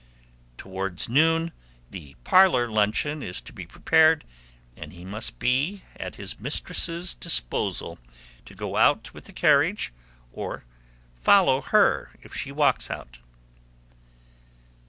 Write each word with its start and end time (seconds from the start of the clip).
Towards 0.57 1.07
noon, 1.09 1.51
the 1.91 2.15
parlour 2.23 2.67
luncheon 2.67 3.21
is 3.21 3.39
to 3.41 3.53
be 3.53 3.67
prepared; 3.67 4.25
and 4.75 4.93
he 4.93 5.05
must 5.05 5.37
be 5.37 5.83
at 5.95 6.15
his 6.15 6.39
mistress's 6.39 7.13
disposal 7.13 7.99
to 8.45 8.55
go 8.55 8.77
out 8.77 9.13
with 9.13 9.25
the 9.25 9.31
carriage, 9.31 9.93
or 10.33 10.63
follow 11.21 11.61
her 11.61 12.15
if 12.23 12.33
she 12.33 12.51
walks 12.51 12.89
out. 12.89 13.19